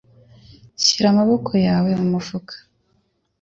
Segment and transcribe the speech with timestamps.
[0.83, 2.53] Shira amaboko yawe mu mufuka.